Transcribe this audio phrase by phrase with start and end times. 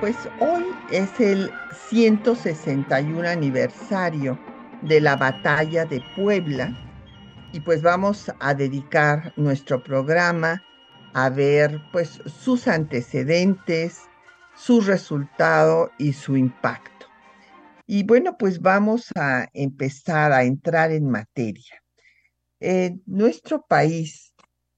[0.00, 1.52] Pues hoy es el
[1.90, 4.38] 161 aniversario
[4.80, 6.74] de la batalla de Puebla
[7.52, 10.64] y pues vamos a dedicar nuestro programa
[11.12, 14.00] a ver pues sus antecedentes,
[14.56, 17.06] su resultado y su impacto.
[17.86, 21.82] Y bueno, pues vamos a empezar a entrar en materia.
[22.58, 24.32] Eh, nuestro país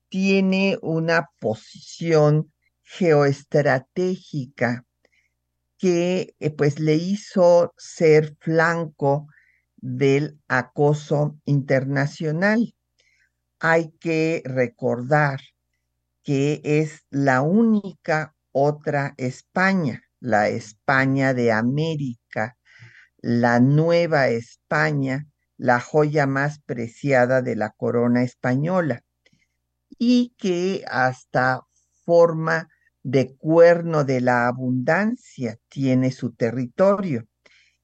[0.08, 2.52] tiene una posición
[2.83, 4.84] geoestratégica
[5.83, 9.27] que eh, pues le hizo ser flanco
[9.78, 12.77] del acoso internacional.
[13.58, 15.41] Hay que recordar
[16.22, 22.56] que es la única otra España, la España de América,
[23.17, 29.02] la nueva España, la joya más preciada de la corona española,
[29.98, 31.62] y que hasta
[32.05, 32.69] forma
[33.03, 37.27] de cuerno de la abundancia tiene su territorio.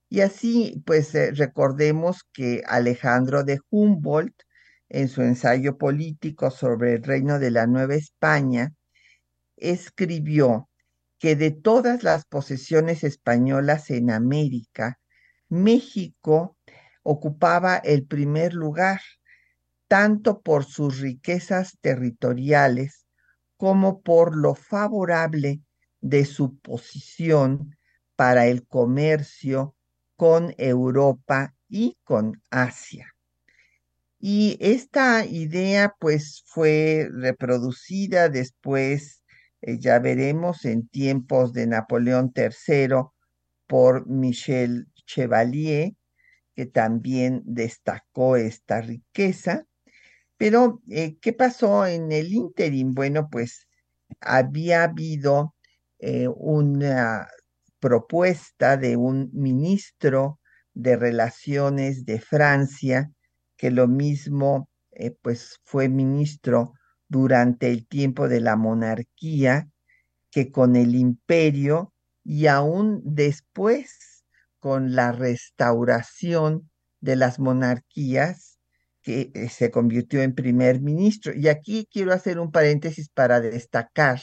[0.08, 4.34] Y así, pues eh, recordemos que Alejandro de Humboldt,
[4.88, 8.72] en su ensayo político sobre el reino de la Nueva España,
[9.56, 10.68] escribió
[11.18, 14.98] que de todas las posesiones españolas en América,
[15.48, 16.56] México
[17.02, 19.00] ocupaba el primer lugar,
[19.88, 22.97] tanto por sus riquezas territoriales
[23.58, 25.60] como por lo favorable
[26.00, 27.76] de su posición
[28.16, 29.74] para el comercio
[30.16, 33.14] con Europa y con Asia.
[34.20, 39.22] Y esta idea pues fue reproducida después,
[39.60, 43.10] eh, ya veremos, en tiempos de Napoleón III
[43.66, 45.92] por Michel Chevalier,
[46.54, 49.66] que también destacó esta riqueza.
[50.38, 52.94] Pero, eh, ¿qué pasó en el ínterin?
[52.94, 53.66] Bueno, pues
[54.20, 55.54] había habido
[55.98, 57.28] eh, una
[57.80, 60.40] propuesta de un ministro
[60.74, 63.10] de Relaciones de Francia,
[63.56, 66.72] que lo mismo, eh, pues fue ministro
[67.08, 69.68] durante el tiempo de la monarquía,
[70.30, 71.92] que con el imperio
[72.24, 74.24] y aún después
[74.60, 78.57] con la restauración de las monarquías,
[79.08, 81.32] que eh, se convirtió en primer ministro.
[81.34, 84.20] Y aquí quiero hacer un paréntesis para destacar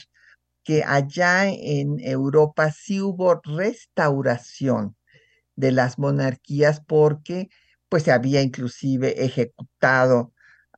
[0.62, 4.96] que allá en Europa sí hubo restauración
[5.56, 7.48] de las monarquías porque
[7.88, 10.32] pues se había inclusive ejecutado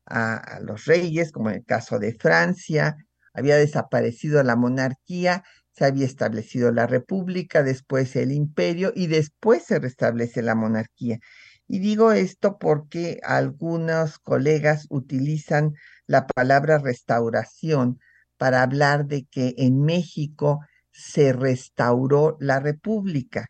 [0.07, 2.97] a, a, los reyes, como en el caso de Francia,
[3.35, 5.45] había desaparecido la monarquía
[5.79, 11.21] se había establecido la república, después el imperio y después se restablece la monarquía.
[11.69, 15.75] Y digo esto porque algunos colegas utilizan
[16.07, 18.01] la palabra restauración
[18.39, 23.49] para hablar de que en México se restauró la república.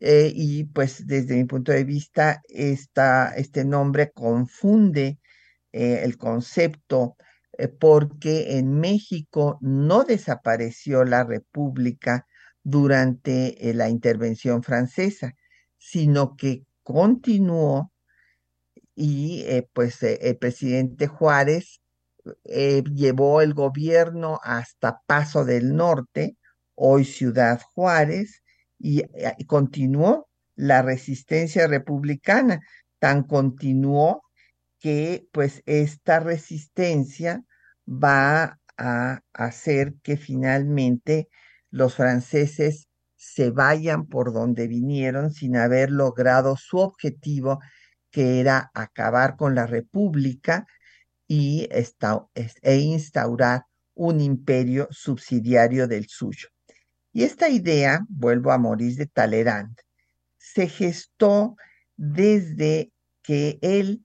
[0.00, 5.20] Eh, y pues desde mi punto de vista, esta, este nombre confunde
[5.72, 7.16] eh, el concepto
[7.56, 12.26] eh, porque en México no desapareció la República
[12.64, 15.34] durante la intervención francesa,
[15.78, 17.92] sino que continuó
[18.94, 21.80] y eh, pues el presidente Juárez
[22.44, 26.36] llevó el gobierno hasta Paso del Norte,
[26.74, 28.42] hoy Ciudad Juárez,
[28.78, 29.02] y
[29.46, 32.60] continuó la resistencia republicana,
[32.98, 34.22] tan continuó
[34.78, 37.42] que pues esta resistencia
[37.88, 41.28] va a hacer que finalmente
[41.70, 42.88] los franceses
[43.24, 47.60] se vayan por donde vinieron sin haber logrado su objetivo,
[48.10, 50.66] que era acabar con la república
[51.26, 51.68] y
[52.62, 56.48] e instaurar un imperio subsidiario del suyo.
[57.12, 59.76] Y esta idea, vuelvo a Maurice de Talleyrand,
[60.36, 61.56] se gestó
[61.96, 62.92] desde
[63.22, 64.04] que él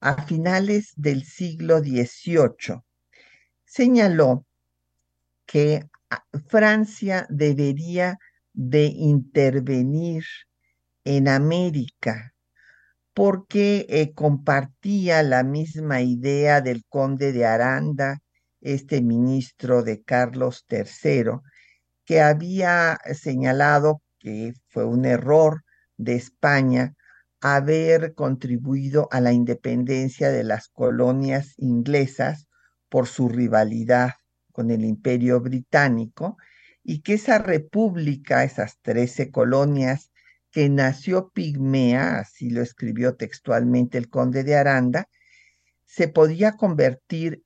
[0.00, 2.82] a finales del siglo XVIII,
[3.64, 4.44] señaló
[5.46, 8.18] que ah, Francia debería
[8.58, 10.24] de intervenir
[11.04, 12.34] en América
[13.14, 18.18] porque eh, compartía la misma idea del conde de Aranda,
[18.60, 21.38] este ministro de Carlos III,
[22.04, 25.62] que había señalado que fue un error
[25.96, 26.94] de España
[27.40, 32.48] haber contribuido a la independencia de las colonias inglesas
[32.88, 34.14] por su rivalidad
[34.50, 36.36] con el imperio británico
[36.90, 40.10] y que esa república, esas trece colonias
[40.50, 45.06] que nació pigmea, así lo escribió textualmente el conde de Aranda,
[45.84, 47.42] se podía convertir,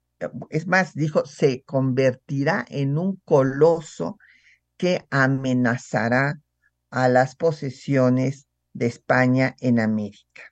[0.51, 4.17] es más, dijo, se convertirá en un coloso
[4.77, 6.41] que amenazará
[6.91, 10.43] a las posesiones de España en América.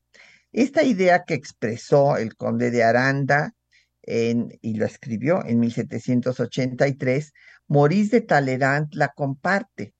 [0.50, 3.54] Esta idea que expresó el conde de Aranda
[4.02, 7.32] y lo escribió en 1783,
[7.70, 9.94] Maurice de Talleyrand la comparte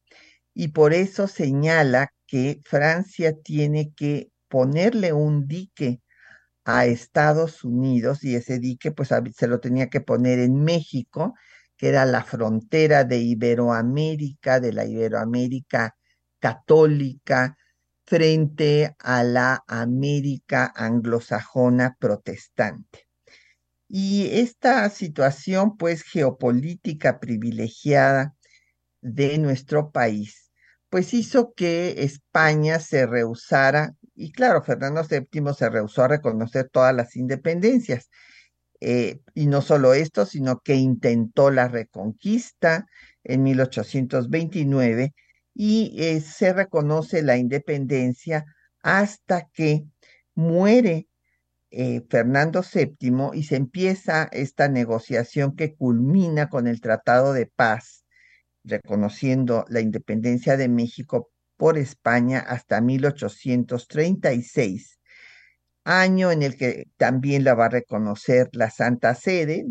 [0.53, 6.03] y por eso señala que Francia tiene que ponerle un dique
[6.65, 11.35] a Estados Unidos y ese dique pues se lo tenía que poner en México,
[11.77, 15.95] que era la frontera de Iberoamérica, de la Iberoamérica
[16.41, 17.57] católica,
[18.05, 23.10] frente a la América anglosajona protestante.
[23.93, 28.37] Y esta situación, pues, geopolítica privilegiada
[29.03, 30.53] de nuestro país,
[30.91, 36.95] pues hizo que España se rehusara, y claro, Fernando VII se rehusó a reconocer todas
[36.95, 38.11] las independencias,
[38.81, 42.87] eh, y no solo esto, sino que intentó la reconquista
[43.25, 45.15] en 1829
[45.55, 48.45] y eh, se reconoce la independencia
[48.83, 49.85] hasta que
[50.35, 51.09] muere
[51.71, 58.05] eh, Fernando VII y se empieza esta negociación que culmina con el Tratado de Paz,
[58.65, 64.99] reconociendo la independencia de México por España hasta 1836,
[65.85, 69.65] año en el que también la va a reconocer la Santa Sede,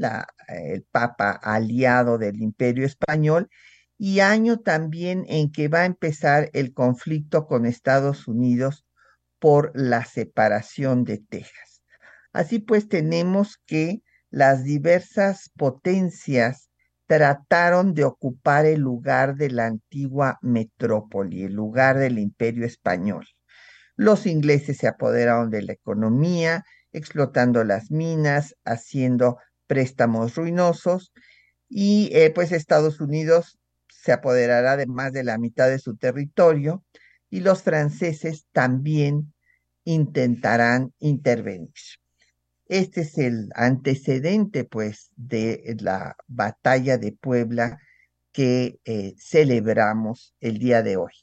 [0.48, 3.50] el Papa aliado del Imperio Español,
[3.98, 8.86] y año también en que va a empezar el conflicto con Estados Unidos
[9.40, 11.69] por la separación de Texas.
[12.34, 16.70] Así pues, tenemos que las diversas potencias
[17.08, 23.26] trataron de ocupar el lugar de la antigua metrópoli, el lugar del imperio español.
[23.96, 31.12] Los ingleses se apoderaron de la economía, explotando las minas, haciendo préstamos ruinosos,
[31.68, 33.60] y eh, pues Estados Unidos
[33.90, 36.86] se apoderará de más de la mitad de su territorio,
[37.32, 39.34] y los franceses también
[39.84, 41.74] intentarán intervenir.
[42.70, 47.80] Este es el antecedente, pues, de la batalla de Puebla
[48.32, 51.14] que eh, celebramos el día de hoy.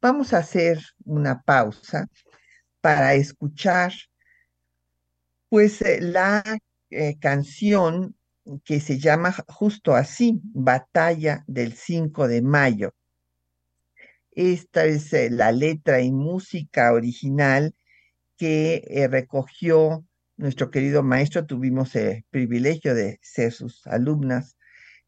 [0.00, 2.08] Vamos a hacer una pausa
[2.80, 3.92] para escuchar,
[5.50, 6.42] pues, eh, la
[6.88, 8.16] eh, canción
[8.64, 12.94] que se llama justo así, Batalla del 5 de Mayo.
[14.30, 17.74] Esta es la letra y música original
[18.38, 20.07] que recogió
[20.38, 24.56] nuestro querido maestro, tuvimos el privilegio de ser sus alumnas,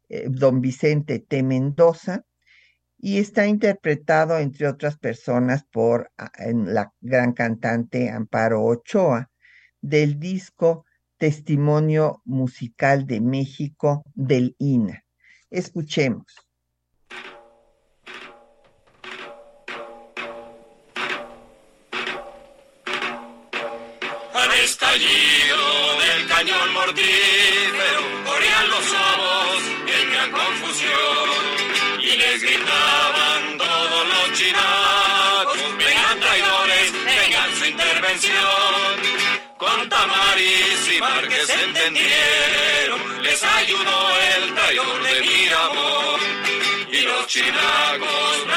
[0.09, 1.41] eh, don Vicente T.
[1.41, 2.25] Mendoza,
[2.97, 9.31] y está interpretado, entre otras personas, por ah, la gran cantante Amparo Ochoa,
[9.81, 10.85] del disco
[11.17, 15.03] Testimonio Musical de México del INA.
[15.49, 16.25] Escuchemos.
[26.91, 31.29] Mortífero, corrían los ojos en gran confusión
[32.01, 39.21] y les gritaban todos los chinacos, vengan traidores, vengan su intervención.
[39.57, 46.19] Con Tamaris y Márquez entendieron, les ayudó el traidor de Miramón.
[46.91, 48.47] Y los chinacos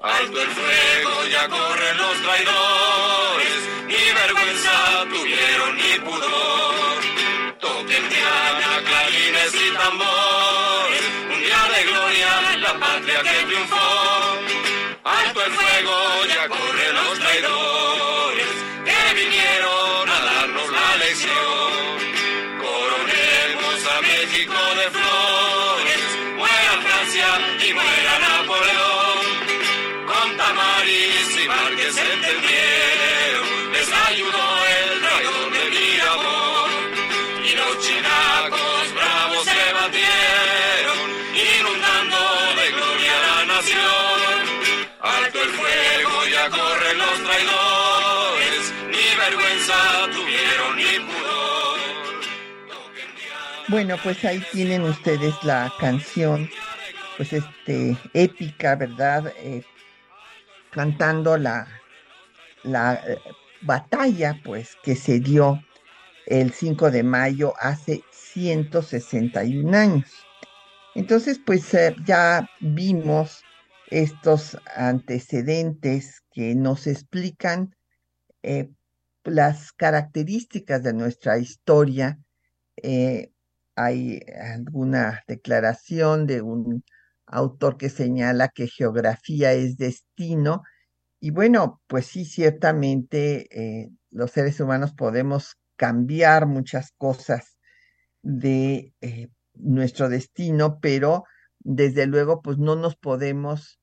[0.00, 7.00] Alto el fuego, ya corren los traidores, ni vergüenza tuvieron ni pudor.
[7.60, 14.38] Toquen diana, clarines y tambores, un día de gloria, la patria que triunfó.
[15.04, 17.81] Alto el fuego, ya corren los traidores,
[46.96, 49.74] los traidores, ni vergüenza
[50.12, 51.78] tuvieron ni pudor.
[53.68, 56.50] Bueno, pues ahí tienen ustedes la canción,
[57.16, 59.32] pues este, épica, ¿verdad?
[59.38, 59.62] Eh,
[60.70, 61.66] cantando la,
[62.64, 63.18] la eh,
[63.62, 65.62] batalla, pues, que se dio
[66.26, 70.26] el 5 de mayo hace 161 años.
[70.94, 73.42] Entonces, pues eh, ya vimos
[73.88, 77.74] estos antecedentes que nos explican
[79.24, 82.18] las características de nuestra historia
[83.76, 86.84] hay alguna declaración de un
[87.26, 90.62] autor que señala que geografía es destino.
[91.20, 97.56] Y bueno, pues sí, ciertamente eh, los seres humanos podemos cambiar muchas cosas
[98.22, 101.24] de eh, nuestro destino, pero
[101.60, 103.80] desde luego pues no nos podemos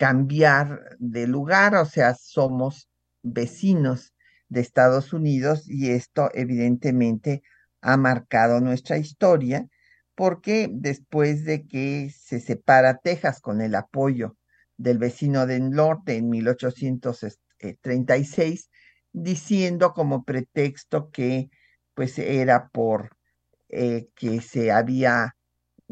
[0.00, 2.88] cambiar de lugar, o sea, somos
[3.22, 4.14] vecinos
[4.48, 7.42] de Estados Unidos y esto evidentemente
[7.82, 9.68] ha marcado nuestra historia,
[10.14, 14.38] porque después de que se separa Texas con el apoyo
[14.78, 18.70] del vecino del norte en 1836,
[19.12, 21.50] diciendo como pretexto que
[21.92, 23.18] pues era por
[23.68, 25.36] eh, que se había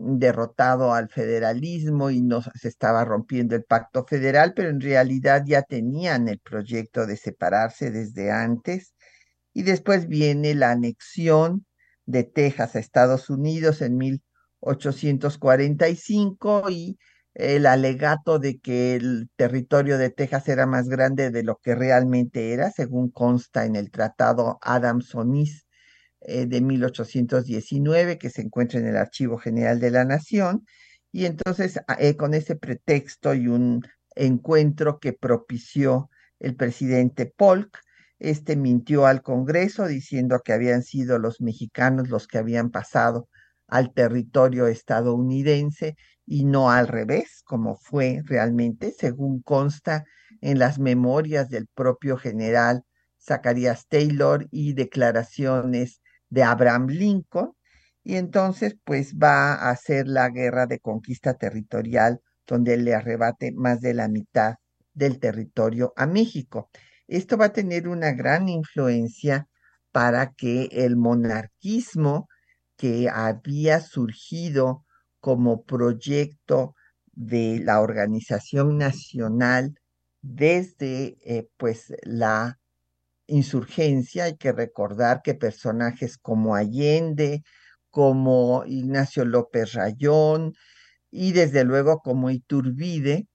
[0.01, 5.63] derrotado al federalismo y no se estaba rompiendo el pacto federal, pero en realidad ya
[5.63, 8.95] tenían el proyecto de separarse desde antes.
[9.53, 11.67] Y después viene la anexión
[12.07, 16.99] de Texas a Estados Unidos en 1845 y
[17.35, 22.53] el alegato de que el territorio de Texas era más grande de lo que realmente
[22.53, 25.68] era, según consta en el Tratado Adams-Onis
[26.29, 30.67] eh, de 1819, que se encuentra en el Archivo General de la Nación.
[31.11, 33.83] Y entonces, eh, con ese pretexto y un
[34.15, 37.79] encuentro que propició el presidente Polk,
[38.19, 43.29] este mintió al Congreso diciendo que habían sido los mexicanos los que habían pasado
[43.67, 50.05] al territorio estadounidense y no al revés, como fue realmente, según consta
[50.43, 52.85] en las memorias del propio general
[53.19, 57.53] Zacarías Taylor y declaraciones de Abraham Lincoln.
[58.05, 63.81] Y entonces, pues va a hacer la guerra de conquista territorial, donde le arrebate más
[63.81, 64.57] de la mitad
[64.95, 66.71] del territorio a México.
[67.07, 69.49] Esto va a tener una gran influencia
[69.93, 72.29] para que el monarquismo
[72.77, 74.85] que había surgido
[75.21, 76.75] como proyecto
[77.13, 79.75] de la organización nacional
[80.21, 82.59] desde eh, pues la
[83.29, 87.43] insurgencia, hay que recordar que personajes como Allende,
[87.91, 90.55] como Ignacio López Rayón
[91.11, 93.29] y desde luego como Iturbide,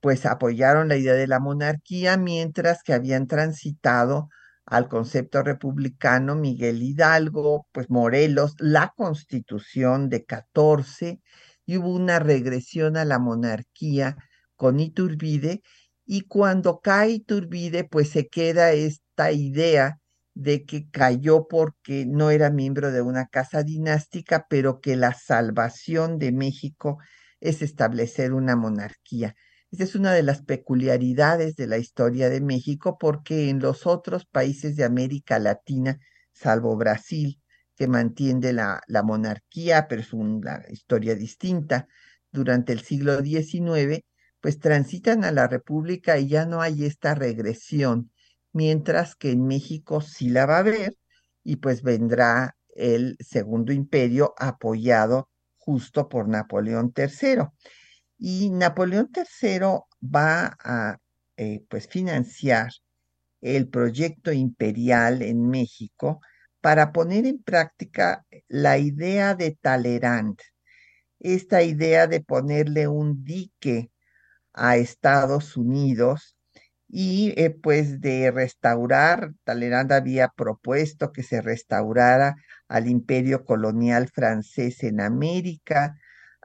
[0.00, 4.28] pues apoyaron la idea de la monarquía, mientras que habían transitado
[4.64, 11.20] al concepto republicano Miguel Hidalgo, pues Morelos, la constitución de 14,
[11.66, 14.16] y hubo una regresión a la monarquía
[14.56, 15.62] con Iturbide,
[16.06, 18.72] y cuando cae Iturbide, pues se queda
[19.32, 19.98] idea
[20.34, 26.18] de que cayó porque no era miembro de una casa dinástica, pero que la salvación
[26.18, 26.98] de México
[27.40, 29.34] es establecer una monarquía.
[29.70, 34.26] Esa es una de las peculiaridades de la historia de México porque en los otros
[34.26, 35.98] países de América Latina,
[36.32, 37.40] salvo Brasil,
[37.76, 41.86] que mantiene la, la monarquía, pero es una historia distinta,
[42.32, 44.04] durante el siglo XIX,
[44.40, 48.10] pues transitan a la república y ya no hay esta regresión,
[48.52, 50.96] mientras que en México sí la va a haber
[51.42, 57.48] y pues vendrá el segundo imperio apoyado justo por Napoleón III.
[58.18, 59.60] Y Napoleón III
[60.02, 60.98] va a
[61.36, 62.70] eh, pues financiar
[63.40, 66.20] el proyecto imperial en México
[66.60, 70.38] para poner en práctica la idea de Talleyrand,
[71.18, 73.90] esta idea de ponerle un dique
[74.52, 76.36] a Estados Unidos
[76.92, 82.34] y eh, pues de restaurar, Talleyrand había propuesto que se restaurara
[82.68, 85.96] al imperio colonial francés en América,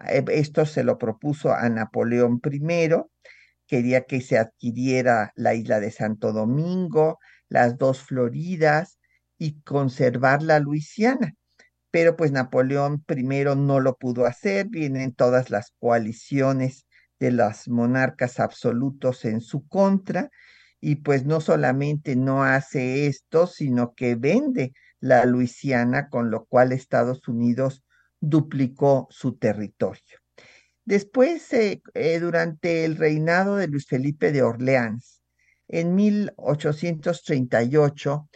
[0.07, 2.61] eh, esto se lo propuso a Napoleón I,
[3.67, 7.17] quería que se adquiriera la isla de Santo Domingo,
[7.49, 8.99] las dos Floridas
[9.39, 11.33] y conservar la Luisiana.
[11.91, 13.23] Pero pues Napoleón I
[13.55, 16.85] no lo pudo hacer, vienen todas las coaliciones
[17.19, 20.29] de los monarcas absolutos en su contra
[20.79, 26.71] y pues no solamente no hace esto, sino que vende la Luisiana, con lo cual
[26.71, 27.83] Estados Unidos
[28.19, 30.19] duplicó su territorio.
[30.83, 35.23] Después, eh, eh, durante el reinado de Luis Felipe de Orleans,
[35.67, 38.29] en 1838,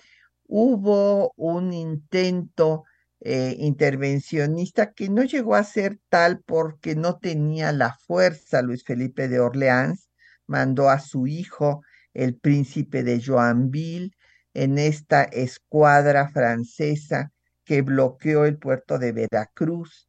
[0.48, 2.86] hubo un intento
[3.22, 9.28] eh, intervencionista que no llegó a ser tal porque no tenía la fuerza Luis Felipe
[9.28, 10.10] de Orleans,
[10.48, 11.82] mandó a su hijo,
[12.14, 14.12] el príncipe de Joinville,
[14.54, 17.32] en esta escuadra francesa
[17.66, 20.08] que bloqueó el puerto de Veracruz,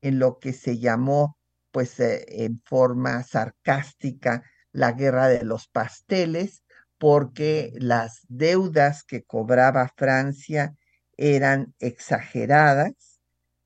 [0.00, 1.36] en lo que se llamó,
[1.70, 6.62] pues eh, en forma sarcástica, la guerra de los pasteles,
[6.98, 10.74] porque las deudas que cobraba Francia
[11.16, 13.20] eran exageradas.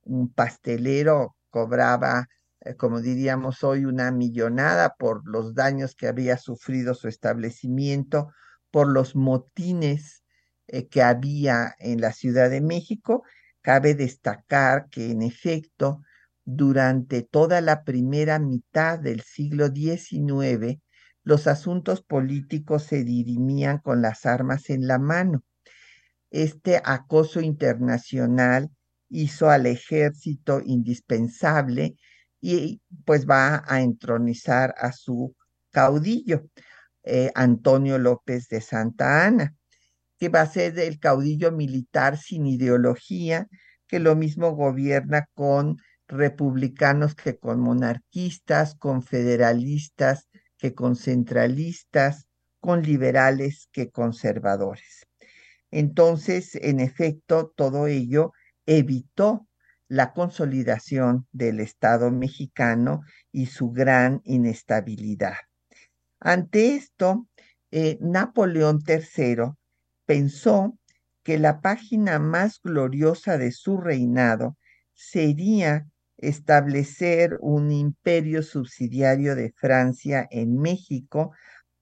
[0.05, 2.29] Un pastelero cobraba,
[2.61, 8.29] eh, como diríamos hoy, una millonada por los daños que había sufrido su establecimiento,
[8.71, 10.23] por los motines
[10.69, 13.23] eh, que había en la Ciudad de México.
[13.63, 16.03] Cabe destacar que, en efecto,
[16.45, 20.81] durante toda la primera mitad del siglo XIX,
[21.25, 25.43] los asuntos políticos se dirimían con las armas en la mano.
[26.31, 28.71] Este acoso internacional
[29.09, 31.97] hizo al ejército indispensable
[32.41, 35.35] y pues va a entronizar a su
[35.71, 36.49] caudillo,
[37.05, 39.55] eh, Antonio López de Santa Ana,
[40.19, 43.47] que va a ser el caudillo militar sin ideología,
[43.87, 45.77] que lo mismo gobierna con
[46.09, 50.29] republicanos que con monarquistas, con federalistas
[50.59, 52.27] que con centralistas,
[52.61, 55.06] con liberales que conservadores.
[55.79, 58.33] Entonces, en efecto, todo ello
[58.65, 59.47] evitó
[59.89, 65.35] la consolidación del Estado mexicano y su gran inestabilidad.
[66.19, 67.29] Ante esto,
[67.71, 69.53] eh, Napoleón III
[70.07, 70.79] pensó
[71.23, 74.57] que la página más gloriosa de su reinado
[74.95, 81.33] sería establecer un imperio subsidiario de Francia en México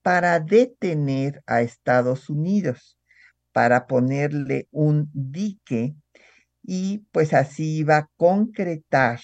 [0.01, 2.99] para detener a Estados Unidos,
[3.55, 5.95] para ponerle un dique
[6.61, 9.21] y pues así iba a concretar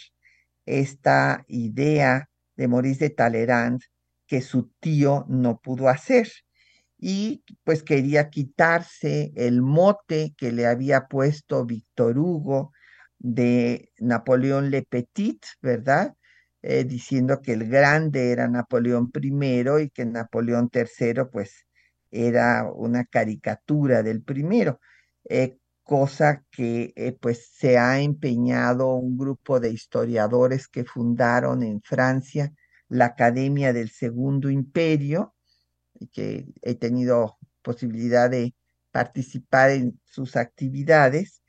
[0.66, 3.82] esta idea de Maurice de Talleyrand
[4.28, 6.30] que su tío no pudo hacer
[6.98, 12.72] y pues quería quitarse el mote que le había puesto Víctor Hugo
[13.20, 16.16] de Napoleón Le Petit, ¿verdad?
[16.62, 21.66] Eh, diciendo que el grande era Napoleón I y que Napoleón III pues
[22.12, 24.80] era una caricatura del primero,
[25.30, 31.82] eh, cosa que eh, pues se ha empeñado un grupo de historiadores que fundaron en
[31.82, 32.54] Francia
[32.90, 35.34] la Academia del Segundo Imperio,
[36.12, 38.54] que he tenido posibilidad de
[38.92, 41.42] participar en sus actividades,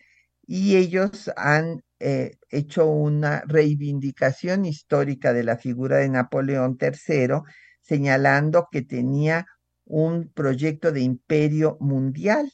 [0.47, 7.43] y ellos han eh, hecho una reivindicación histórica de la figura de Napoleón III,
[7.81, 9.47] señalando que tenía
[9.85, 12.53] un proyecto de imperio mundial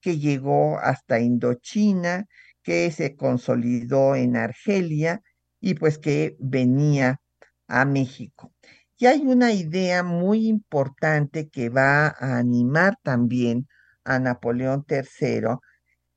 [0.00, 2.26] que llegó hasta Indochina,
[2.62, 5.22] que se consolidó en Argelia
[5.60, 7.20] y pues que venía
[7.68, 8.52] a México.
[8.98, 13.66] Y hay una idea muy importante que va a animar también
[14.04, 15.58] a Napoleón III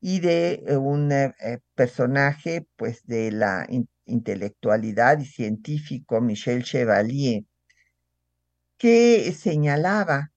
[0.00, 3.66] y de eh, un eh, eh, personaje pues de la
[4.04, 7.44] intelectualidad y científico Michel Chevalier,
[8.78, 10.32] que señalaba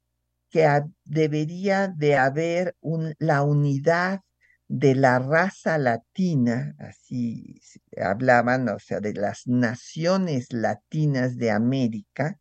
[0.49, 0.67] que
[1.05, 2.75] debería de haber
[3.19, 4.21] la unidad
[4.67, 7.59] de la raza latina, así
[7.97, 12.39] hablaban, o sea, de las naciones latinas de América,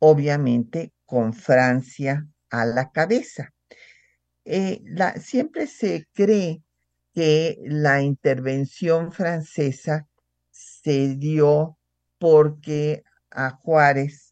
[0.00, 3.52] obviamente con Francia a la cabeza.
[4.44, 4.82] Eh,
[5.20, 6.62] siempre se cree
[7.14, 10.08] que la intervención francesa
[10.50, 11.78] se dio
[12.18, 14.23] porque a Juárez,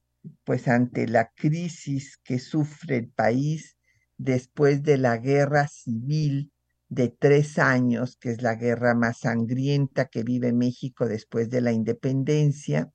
[0.44, 3.76] pues ante la crisis que sufre el país
[4.18, 6.52] después de la guerra civil
[6.88, 11.72] de tres años, que es la guerra más sangrienta que vive México después de la
[11.72, 12.92] independencia,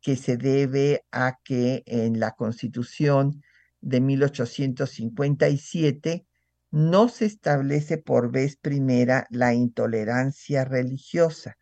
[0.00, 3.42] que se debe a que en la constitución
[3.80, 6.26] de 1857
[6.70, 11.56] no se establece por vez primera la intolerancia religiosa.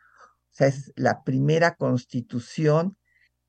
[0.50, 2.96] O sea, es la primera constitución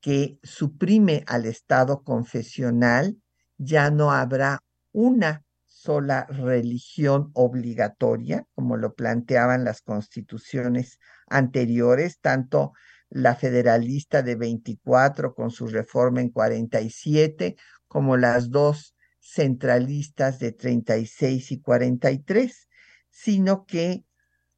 [0.06, 3.20] que suprime al Estado confesional,
[3.58, 12.72] ya no habrá una sola religión obligatoria, como lo planteaban las constituciones anteriores, tanto
[13.08, 17.56] la federalista de 24 con su reforma en 47,
[17.88, 22.68] como las dos centralistas de 36 y 43,
[23.10, 24.04] sino que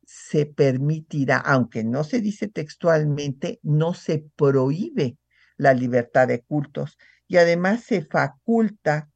[0.04, 5.16] se permitirá, aunque no se dice textualmente, no se prohíbe
[5.58, 9.10] la libertad de cultos y además se faculta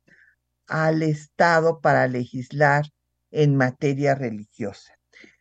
[0.66, 2.84] al Estado para legislar
[3.30, 4.92] en materia religiosa.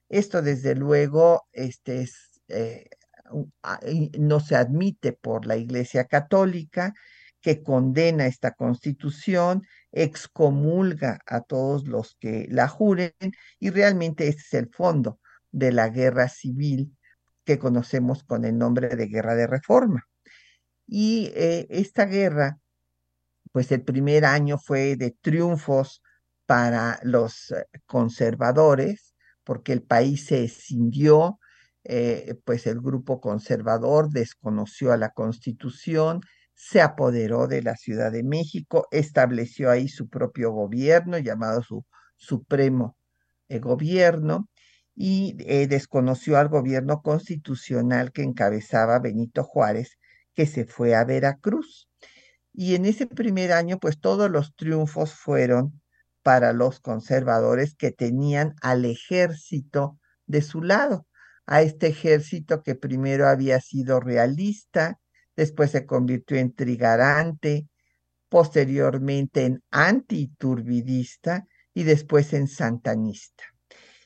[0.07, 2.89] Esto desde luego este, es, eh,
[4.17, 6.93] no se admite por la Iglesia Católica,
[7.41, 13.13] que condena esta constitución, excomulga a todos los que la juren
[13.59, 15.19] y realmente ese es el fondo
[15.51, 16.95] de la guerra civil
[17.43, 20.07] que conocemos con el nombre de guerra de reforma.
[20.93, 22.60] Y eh, esta guerra,
[23.54, 26.01] pues el primer año fue de triunfos
[26.45, 31.39] para los eh, conservadores, porque el país se escindió,
[31.86, 36.19] eh, pues el grupo conservador desconoció a la constitución,
[36.56, 41.86] se apoderó de la Ciudad de México, estableció ahí su propio gobierno llamado su
[42.17, 42.97] Supremo
[43.47, 44.49] Gobierno
[44.93, 45.34] y
[45.67, 49.97] desconoció al gobierno constitucional que encabezaba Benito Juárez,
[50.33, 51.89] que se fue a Veracruz.
[52.53, 55.81] Y en ese primer año, pues todos los triunfos fueron
[56.23, 61.07] para los conservadores que tenían al ejército de su lado,
[61.45, 64.99] a este ejército que primero había sido realista,
[65.35, 67.67] después se convirtió en trigarante,
[68.29, 73.43] posteriormente en antiturbidista y después en santanista.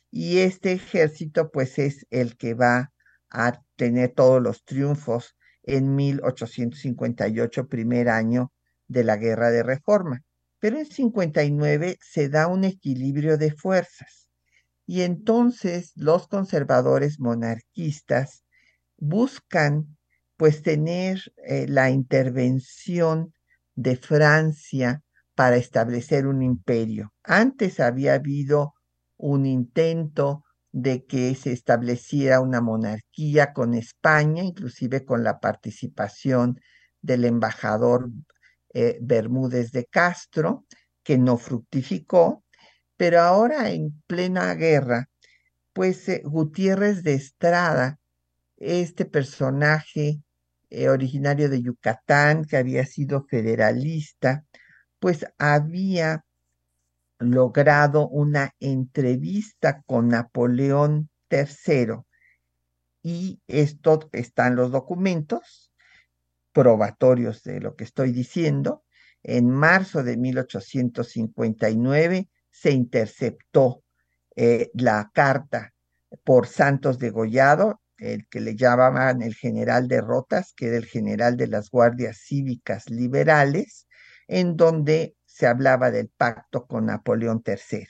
[0.10, 2.94] Y este ejército pues es el que va
[3.30, 5.35] a tener todos los triunfos
[5.66, 8.52] en 1858, primer año
[8.88, 10.24] de la Guerra de Reforma.
[10.60, 14.30] Pero en 59 se da un equilibrio de fuerzas
[14.88, 18.44] y entonces los conservadores monarquistas
[18.98, 19.98] buscan
[20.38, 23.34] pues tener eh, la intervención
[23.76, 25.02] de Francia
[25.34, 27.14] para establecer un imperio.
[27.24, 28.76] Antes había habido
[29.18, 30.45] un intento
[30.76, 36.60] de que se estableciera una monarquía con España, inclusive con la participación
[37.02, 38.10] del embajador
[38.74, 40.66] eh, Bermúdez de Castro,
[41.02, 42.44] que no fructificó,
[42.98, 45.08] pero ahora en plena guerra,
[45.72, 47.98] pues eh, Gutiérrez de Estrada,
[48.58, 50.20] este personaje
[50.70, 54.44] eh, originario de Yucatán, que había sido federalista,
[55.00, 56.26] pues había
[57.20, 62.02] logrado una entrevista con Napoleón III
[63.02, 65.72] y esto están los documentos
[66.52, 68.84] probatorios de lo que estoy diciendo.
[69.22, 73.84] En marzo de 1859 se interceptó
[74.36, 75.74] eh, la carta
[76.24, 80.86] por Santos de Gollado, el que le llamaban el general de Rotas, que era el
[80.86, 83.88] general de las guardias cívicas liberales,
[84.28, 87.88] en donde se hablaba del pacto con Napoleón III.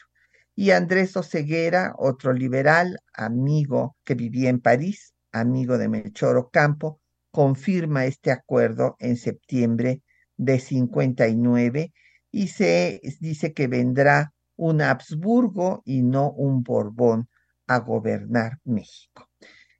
[0.55, 8.05] Y Andrés Oceguera, otro liberal, amigo que vivía en París, amigo de Melchor Ocampo, confirma
[8.05, 10.01] este acuerdo en septiembre
[10.38, 11.93] de 59
[12.31, 17.29] y se dice que vendrá un Habsburgo y no un Borbón
[17.67, 19.29] a gobernar México.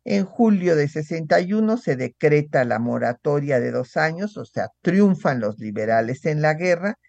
[0.04, 5.58] En julio de 61 se decreta la moratoria de dos años, o sea, triunfan los
[5.58, 7.00] liberales en la guerra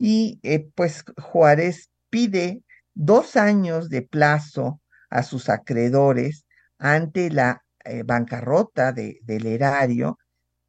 [0.00, 2.62] y eh, pues Juárez pide
[2.94, 6.46] dos años de plazo a sus acreedores
[6.78, 10.18] ante la eh, bancarrota del erario,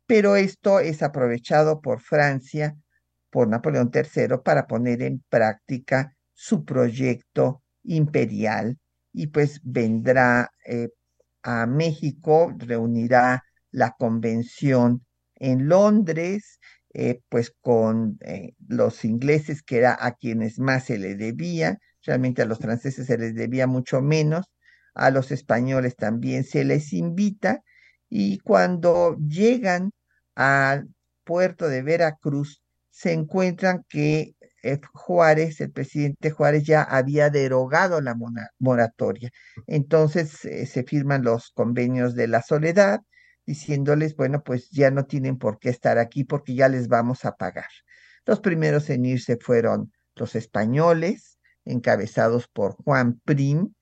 [0.06, 2.76] pero esto es aprovechado por Francia,
[3.30, 8.78] por Napoleón III, para poner en práctica su proyecto imperial
[9.14, 10.90] y pues vendrá eh,
[11.42, 16.60] a México, reunirá la convención en Londres,
[16.94, 22.42] eh, pues con eh, los ingleses, que era a quienes más se le debía, realmente
[22.42, 24.46] a los franceses se les debía mucho menos,
[24.94, 27.62] a los españoles también se les invita,
[28.10, 29.92] y cuando llegan
[30.36, 30.90] al
[31.24, 38.16] puerto de Veracruz, se encuentran que eh, Juárez, el presidente Juárez, ya había derogado la
[38.60, 39.32] moratoria.
[39.68, 43.02] Entonces se firman los convenios de la soledad,
[43.52, 47.36] diciéndoles, bueno, pues ya no tienen por qué estar aquí porque ya les vamos a
[47.36, 47.68] pagar.
[48.26, 53.74] Los primeros en irse fueron los españoles, encabezados por Juan Prim,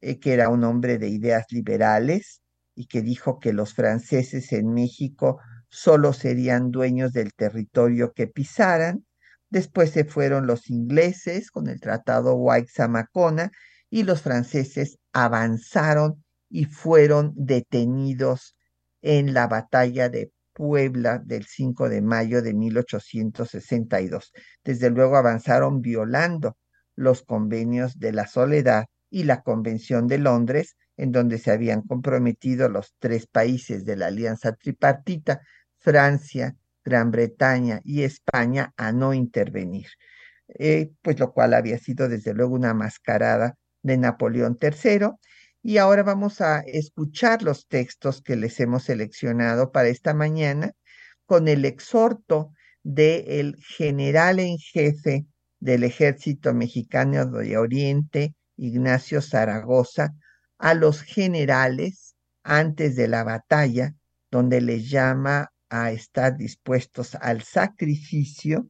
[0.00, 2.42] eh, que era un hombre de ideas liberales
[2.74, 9.06] y que dijo que los franceses en México solo serían dueños del territorio que pisaran.
[9.50, 13.52] Después se fueron los ingleses con el tratado White-Zamacona
[13.88, 18.56] y los franceses avanzaron y fueron detenidos
[19.02, 24.32] en la batalla de Puebla del 5 de mayo de 1862.
[24.64, 26.56] Desde luego avanzaron violando
[26.94, 32.68] los convenios de la soledad y la Convención de Londres, en donde se habían comprometido
[32.68, 35.40] los tres países de la alianza tripartita,
[35.78, 39.88] Francia, Gran Bretaña y España, a no intervenir.
[40.48, 45.08] Eh, pues lo cual había sido desde luego una mascarada de Napoleón III
[45.62, 50.72] Y ahora vamos a escuchar los textos que les hemos seleccionado para esta mañana
[51.24, 55.26] con el exhorto del general en jefe
[55.60, 60.14] del ejército mexicano de Oriente, Ignacio Zaragoza,
[60.58, 63.94] a los generales antes de la batalla,
[64.32, 68.68] donde les llama a estar dispuestos al sacrificio,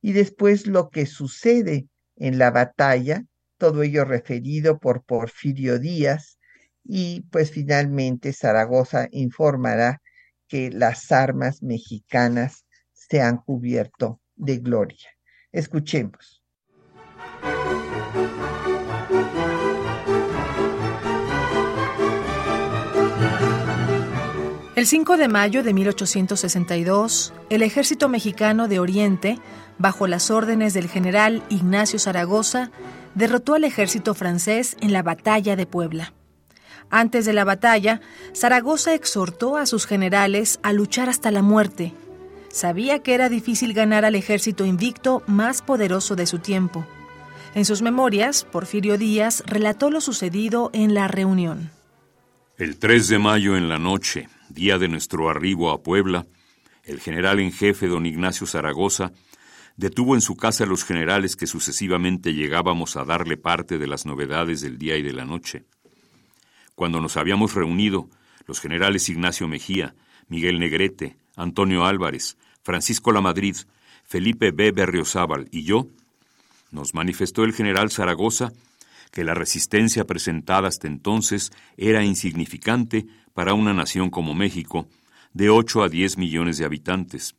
[0.00, 3.24] y después lo que sucede en la batalla,
[3.62, 6.40] todo ello referido por Porfirio Díaz,
[6.82, 10.02] y pues finalmente Zaragoza informará
[10.48, 15.10] que las armas mexicanas se han cubierto de gloria.
[15.52, 16.42] Escuchemos.
[24.74, 29.38] El 5 de mayo de 1862, el ejército mexicano de Oriente,
[29.78, 32.72] bajo las órdenes del general Ignacio Zaragoza,
[33.14, 36.12] derrotó al ejército francés en la batalla de Puebla.
[36.90, 38.00] Antes de la batalla,
[38.34, 41.94] Zaragoza exhortó a sus generales a luchar hasta la muerte
[42.52, 46.86] Sabía que era difícil ganar al ejército invicto más poderoso de su tiempo.
[47.54, 51.70] En sus memorias, Porfirio Díaz relató lo sucedido en la reunión.
[52.58, 56.26] El 3 de mayo en la noche, día de nuestro arribo a Puebla,
[56.84, 59.12] el general en jefe don Ignacio Zaragoza
[59.76, 64.06] detuvo en su casa a los generales que sucesivamente llegábamos a darle parte de las
[64.06, 65.64] novedades del día y de la noche.
[66.74, 68.08] Cuando nos habíamos reunido,
[68.46, 69.94] los generales Ignacio Mejía,
[70.28, 73.56] Miguel Negrete, Antonio Álvarez, Francisco Lamadrid,
[74.04, 74.72] Felipe B.
[74.72, 75.88] Berriozábal y yo,
[76.70, 78.52] nos manifestó el general Zaragoza
[79.10, 84.88] que la resistencia presentada hasta entonces era insignificante para una nación como México,
[85.34, 87.36] de 8 a 10 millones de habitantes,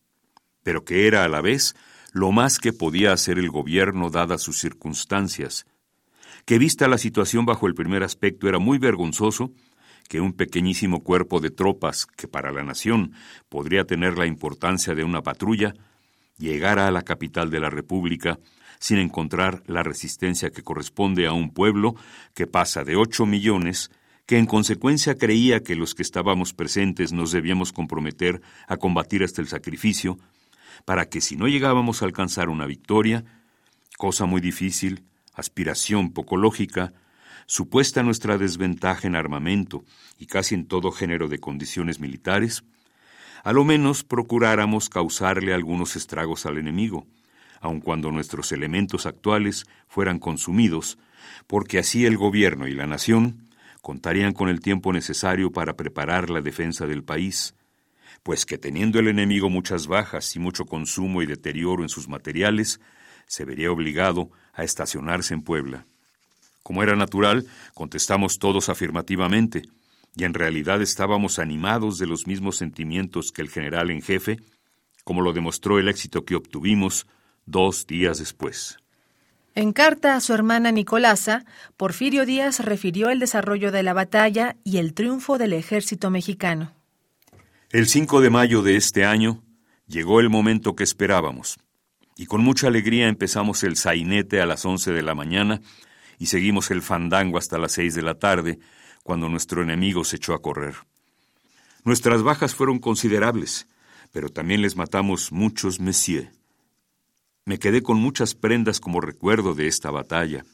[0.63, 1.75] pero que era a la vez
[2.13, 5.65] lo más que podía hacer el gobierno dadas sus circunstancias,
[6.45, 9.51] que vista la situación bajo el primer aspecto era muy vergonzoso
[10.07, 13.13] que un pequeñísimo cuerpo de tropas, que para la nación
[13.49, 15.73] podría tener la importancia de una patrulla,
[16.37, 18.37] llegara a la capital de la República
[18.79, 21.95] sin encontrar la resistencia que corresponde a un pueblo
[22.35, 23.89] que pasa de ocho millones,
[24.27, 29.41] que en consecuencia creía que los que estábamos presentes nos debíamos comprometer a combatir hasta
[29.41, 30.19] el sacrificio,
[30.85, 33.23] para que si no llegábamos a alcanzar una victoria,
[33.97, 36.93] cosa muy difícil, aspiración poco lógica,
[37.45, 39.83] supuesta nuestra desventaja en armamento
[40.17, 42.63] y casi en todo género de condiciones militares,
[43.43, 47.05] a lo menos procuráramos causarle algunos estragos al enemigo,
[47.59, 50.97] aun cuando nuestros elementos actuales fueran consumidos,
[51.47, 53.49] porque así el gobierno y la nación
[53.81, 57.53] contarían con el tiempo necesario para preparar la defensa del país,
[58.23, 62.79] pues que teniendo el enemigo muchas bajas y mucho consumo y deterioro en sus materiales,
[63.27, 65.85] se vería obligado a estacionarse en Puebla.
[66.63, 69.63] Como era natural, contestamos todos afirmativamente,
[70.15, 74.37] y en realidad estábamos animados de los mismos sentimientos que el general en jefe,
[75.03, 77.07] como lo demostró el éxito que obtuvimos
[77.45, 78.77] dos días después.
[79.55, 81.45] En carta a su hermana Nicolasa,
[81.77, 86.73] Porfirio Díaz refirió el desarrollo de la batalla y el triunfo del ejército mexicano.
[87.73, 89.41] El 5 de mayo de este año
[89.87, 91.57] llegó el momento que esperábamos,
[92.15, 95.59] y con mucha alegría empezamos el sainete a las once de la mañana
[96.19, 98.59] y seguimos el fandango hasta las seis de la tarde,
[99.01, 100.75] cuando nuestro enemigo se echó a correr.
[101.83, 103.65] Nuestras bajas fueron considerables,
[104.11, 106.29] pero también les matamos muchos messieurs.
[107.43, 110.45] Me quedé con muchas prendas como recuerdo de esta batalla.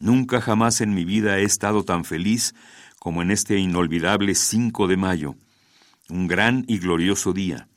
[0.00, 2.52] Nunca jamás en mi vida he estado tan feliz
[2.98, 5.36] como en este inolvidable 5 de mayo,
[6.12, 7.68] un gran y glorioso día.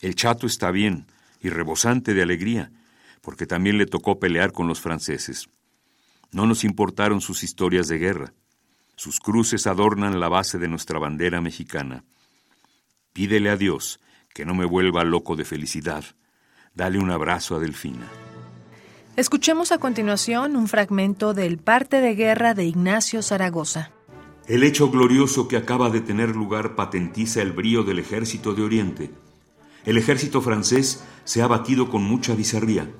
[0.00, 1.06] El chato está bien
[1.40, 2.72] y rebosante de alegría,
[3.20, 5.50] porque también le tocó pelear con los franceses.
[6.32, 8.32] No nos importaron sus historias de guerra.
[8.96, 12.04] Sus cruces adornan la base de nuestra bandera mexicana.
[13.12, 14.00] Pídele a Dios
[14.32, 16.04] que no me vuelva loco de felicidad.
[16.74, 18.08] Dale un abrazo a Delfina.
[19.16, 23.90] Escuchemos a continuación un fragmento del parte de guerra de Ignacio Zaragoza.
[24.50, 29.10] El hecho glorioso que acaba de tener lugar patentiza el brío del ejército de Oriente.
[29.86, 32.90] El ejército francés se ha batido con mucha bizarría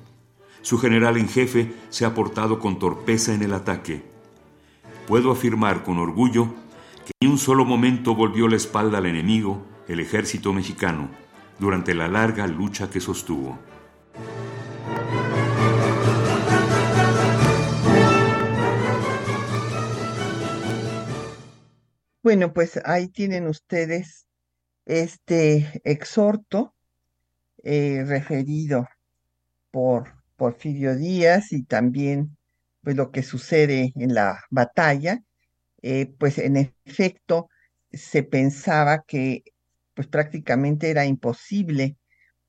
[0.61, 4.03] su general en jefe se ha portado con torpeza en el ataque.
[5.07, 6.53] Puedo afirmar con orgullo
[7.05, 11.09] que ni un solo momento volvió la espalda al enemigo, el ejército mexicano,
[11.57, 13.57] durante la larga lucha que sostuvo.
[22.23, 24.27] Bueno, pues ahí tienen ustedes
[24.85, 26.75] este exhorto
[27.63, 28.87] eh, referido
[29.71, 32.37] por Porfirio Díaz y también
[32.83, 35.21] pues lo que sucede en la batalla.
[35.83, 37.49] eh, pues en efecto
[37.93, 39.43] se pensaba que
[39.95, 41.97] pues prácticamente era imposible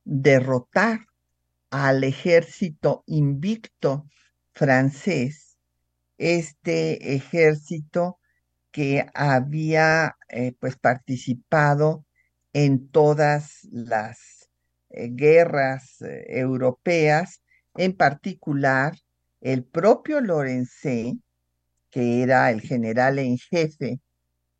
[0.04, 1.00] derrotar
[1.70, 4.06] al ejército invicto
[4.52, 5.58] francés,
[6.18, 8.18] este ejército
[8.72, 12.06] que había eh, pues participado
[12.52, 14.50] en todas las
[14.90, 17.42] eh, guerras eh, europeas,
[17.76, 18.94] en particular
[19.40, 21.14] el propio Lorenzé,
[21.90, 24.00] que era el general en jefe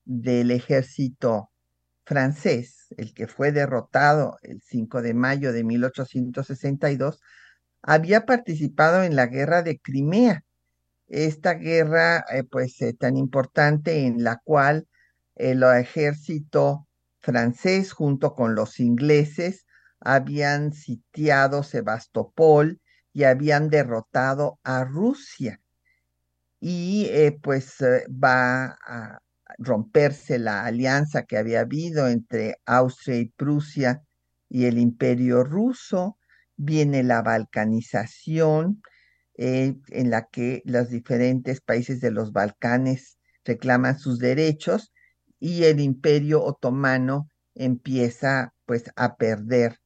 [0.04, 1.50] del ejército
[2.04, 7.20] francés, el que fue derrotado el 5 de mayo de 1862,
[7.82, 10.44] había participado en la guerra de Crimea
[11.12, 14.88] esta guerra eh, pues eh, tan importante en la cual
[15.34, 16.88] el ejército
[17.20, 19.66] francés junto con los ingleses
[20.00, 22.80] habían sitiado Sebastopol
[23.12, 25.60] y habían derrotado a Rusia.
[26.60, 27.76] Y eh, pues
[28.08, 29.18] va a
[29.58, 34.02] romperse la alianza que había habido entre Austria y Prusia
[34.48, 36.18] y el imperio ruso,
[36.56, 38.82] viene la balcanización,
[39.34, 44.92] en la que los diferentes países de los Balcanes reclaman sus derechos
[45.38, 49.78] y el imperio otomano empieza pues a perder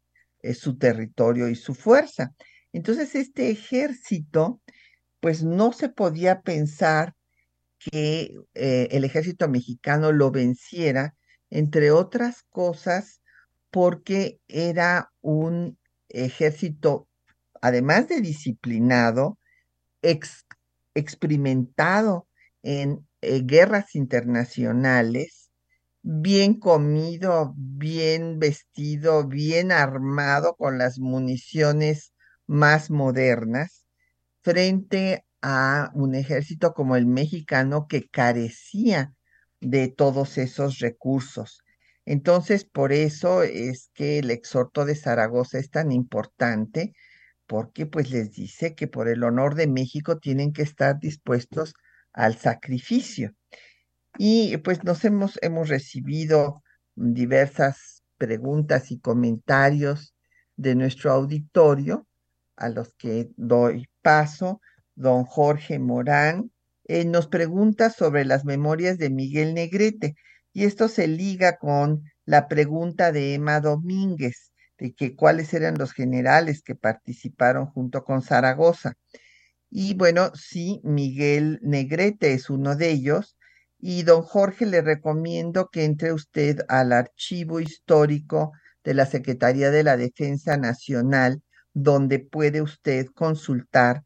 [0.43, 2.35] eh, su territorio y su fuerza.
[2.73, 4.61] Entonces este ejército
[5.21, 7.15] pues no se podía pensar
[7.79, 11.15] que eh, el ejército mexicano lo venciera,
[11.51, 13.23] entre otras cosas,
[13.71, 15.79] porque era un
[16.09, 17.09] ejército,
[17.63, 19.39] además de disciplinado,
[20.95, 22.29] experimentado
[22.63, 25.51] en eh, guerras internacionales,
[26.03, 32.13] bien comido, bien vestido, bien armado con las municiones
[32.47, 33.87] más modernas,
[34.43, 39.13] frente a un ejército como el mexicano que carecía
[39.61, 41.63] de todos esos recursos.
[42.05, 46.95] Entonces, por eso es que el exhorto de Zaragoza es tan importante,
[47.47, 51.75] porque pues les dice que por el honor de México tienen que estar dispuestos
[52.13, 53.35] al sacrificio.
[54.19, 56.63] Y pues nos hemos, hemos recibido
[56.95, 60.15] diversas preguntas y comentarios
[60.57, 62.07] de nuestro auditorio,
[62.57, 64.61] a los que doy paso.
[64.95, 66.51] Don Jorge Morán
[66.85, 70.15] eh, nos pregunta sobre las memorias de Miguel Negrete,
[70.55, 76.63] y esto se liga con la pregunta de Emma Domínguez de cuáles eran los generales
[76.63, 78.95] que participaron junto con Zaragoza.
[79.71, 83.37] Y bueno, sí, Miguel Negrete es uno de ellos.
[83.79, 88.53] Y don Jorge le recomiendo que entre usted al archivo histórico
[88.85, 91.43] de la Secretaría de la Defensa Nacional,
[91.75, 94.03] donde puede usted consultar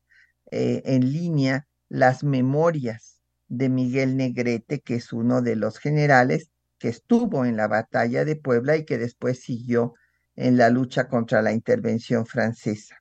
[0.50, 6.88] eh, en línea las memorias de Miguel Negrete, que es uno de los generales que
[6.88, 9.94] estuvo en la batalla de Puebla y que después siguió
[10.40, 12.96] en la lucha contra la intervención francesa.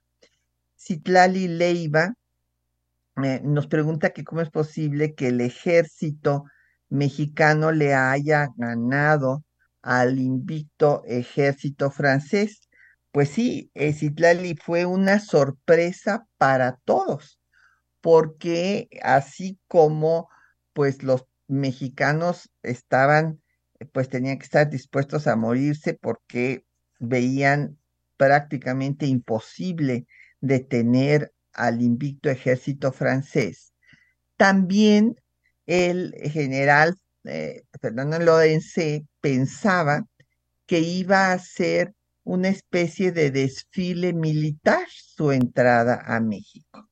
[0.78, 2.14] Citlali Leiva
[3.24, 6.44] eh, nos pregunta que cómo es posible que el ejército
[6.90, 9.44] mexicano le haya ganado
[9.82, 12.70] al invicto ejército francés.
[13.12, 17.40] Pues sí, eh, Citlali fue una sorpresa para todos,
[18.02, 20.30] porque así como
[20.74, 23.42] pues los mexicanos estaban,
[23.94, 26.66] pues tenían que estar dispuestos a morirse porque
[27.00, 27.78] veían
[28.18, 30.06] prácticamente imposible
[30.42, 33.74] detener al invicto ejército francés.
[34.38, 35.16] También
[35.66, 38.74] el general eh, Fernando Lorenz
[39.22, 40.06] pensaba
[40.66, 46.90] que iba a ser una especie de desfile militar su entrada a México.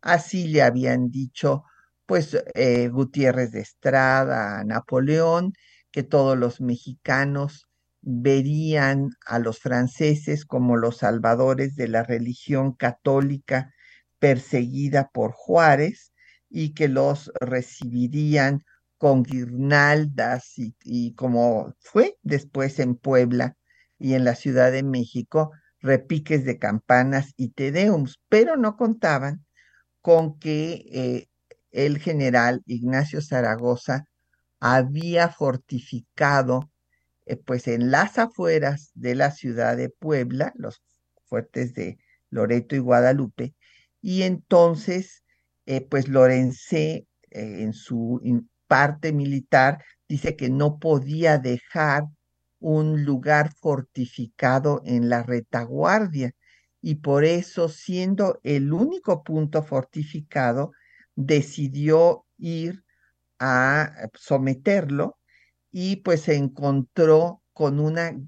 [0.00, 1.64] Así le habían dicho,
[2.06, 5.52] pues, eh, Gutiérrez de Estrada a Napoleón,
[5.90, 7.65] que todos los mexicanos
[8.08, 13.72] verían a los franceses como los salvadores de la religión católica
[14.20, 16.12] perseguida por Juárez
[16.48, 18.62] y que los recibirían
[18.96, 23.56] con guirnaldas y, como fue después en Puebla
[23.98, 25.50] y en la Ciudad de México,
[25.80, 29.44] repiques de campanas y tedeums, pero no contaban
[30.00, 31.26] con que eh,
[31.72, 34.04] el general Ignacio Zaragoza
[34.60, 36.70] había fortificado
[37.26, 40.82] eh, pues en las afueras de la ciudad de Puebla, los
[41.26, 41.98] fuertes de
[42.30, 43.54] Loreto y Guadalupe,
[44.00, 45.24] y entonces,
[45.66, 48.20] eh, pues Lorenzé, eh, en su
[48.68, 52.04] parte militar, dice que no podía dejar
[52.60, 56.32] un lugar fortificado en la retaguardia,
[56.80, 60.70] y por eso, siendo el único punto fortificado,
[61.16, 62.84] decidió ir
[63.38, 65.18] a someterlo
[65.78, 68.18] y pues se encontró con una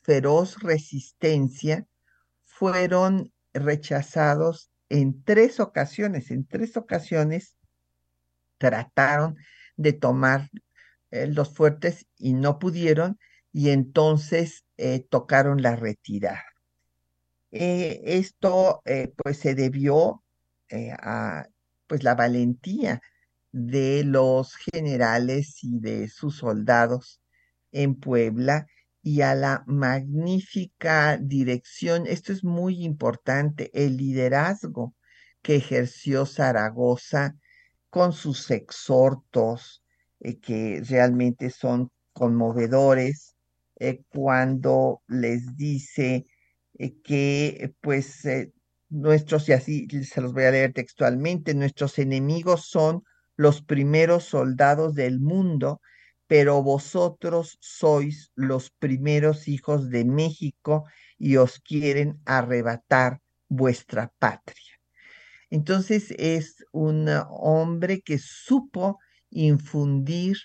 [0.00, 1.86] feroz resistencia,
[2.42, 7.58] fueron rechazados en tres ocasiones, en tres ocasiones
[8.56, 9.36] trataron
[9.76, 10.48] de tomar
[11.10, 13.18] eh, los fuertes y no pudieron
[13.52, 16.46] y entonces eh, tocaron la retirada.
[17.50, 18.80] Eh, esto
[19.16, 20.24] pues se debió
[21.02, 21.46] a
[21.86, 23.02] pues la valentía
[23.52, 27.20] de los generales y de sus soldados
[27.72, 28.66] en Puebla
[29.02, 34.94] y a la magnífica dirección, esto es muy importante, el liderazgo
[35.42, 37.36] que ejerció Zaragoza
[37.88, 39.82] con sus exhortos,
[40.20, 43.36] eh, que realmente son conmovedores,
[43.76, 46.26] eh, cuando les dice
[46.78, 48.22] eh, que pues
[48.90, 53.02] nuestros, y así se los voy a leer textualmente, nuestros enemigos son
[53.40, 55.80] los primeros soldados del mundo,
[56.26, 60.84] pero vosotros sois los primeros hijos de México
[61.16, 64.74] y os quieren arrebatar vuestra patria.
[65.48, 68.98] Entonces es un hombre que supo
[69.30, 70.36] infundir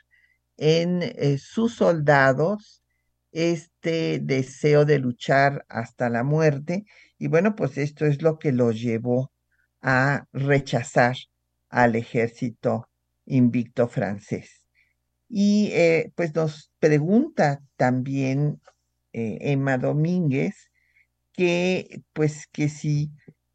[0.55, 2.81] en eh, sus soldados
[3.33, 6.85] este deseo de luchar hasta la muerte
[7.17, 9.33] y bueno, pues esto es lo que lo llevó
[9.81, 11.17] a rechazar
[11.69, 12.89] al ejército
[13.25, 14.65] invicto francés.
[15.29, 18.61] Y eh, pues nos pregunta también
[19.13, 20.69] eh, Emma Domínguez
[21.33, 23.11] que pues que si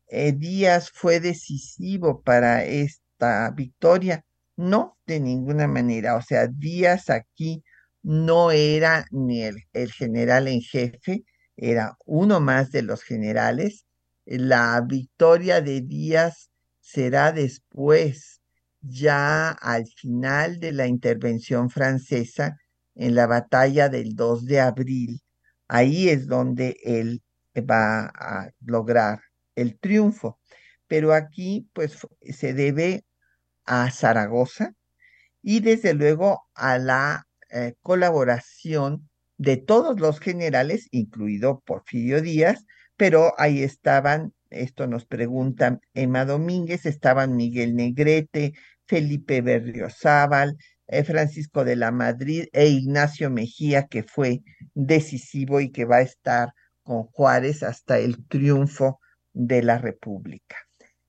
[0.08, 4.24] eh, Díaz fue decisivo para esta victoria,
[4.56, 6.16] no, de ninguna manera.
[6.16, 7.62] O sea, Díaz aquí
[8.02, 11.24] no era ni el, el general en jefe,
[11.56, 13.86] era uno más de los generales.
[14.26, 16.49] La victoria de Díaz
[16.92, 18.40] será después,
[18.80, 22.56] ya al final de la intervención francesa
[22.94, 25.20] en la batalla del 2 de abril.
[25.68, 27.22] Ahí es donde él
[27.68, 29.20] va a lograr
[29.54, 30.38] el triunfo.
[30.86, 33.04] Pero aquí, pues, se debe
[33.64, 34.74] a Zaragoza
[35.42, 42.64] y desde luego a la eh, colaboración de todos los generales, incluido Porfirio Díaz,
[42.96, 48.52] pero ahí estaban, esto nos pregunta Emma Domínguez, estaban Miguel Negrete,
[48.86, 50.56] Felipe Berriozábal,
[50.88, 54.42] eh, Francisco de la Madrid e Ignacio Mejía, que fue
[54.74, 56.50] decisivo y que va a estar
[56.82, 59.00] con Juárez hasta el triunfo
[59.32, 60.56] de la República.